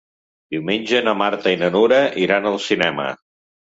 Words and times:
Diumenge 0.55 1.03
na 1.09 1.15
Marta 1.21 1.55
i 1.59 1.61
na 1.63 1.71
Nura 1.79 2.03
iran 2.27 2.53
al 2.55 2.63
cinema. 2.71 3.11